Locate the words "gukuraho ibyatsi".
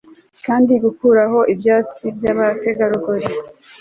0.83-2.03